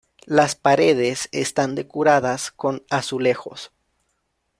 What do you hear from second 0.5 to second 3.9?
paredes están decoradas con azulejos.